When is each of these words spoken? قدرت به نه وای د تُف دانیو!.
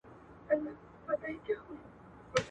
قدرت 0.49 0.59
به 0.59 0.63
نه 0.63 0.71
وای 1.21 1.35
د 1.35 1.37
تُف 1.45 1.59
دانیو!. 1.65 1.87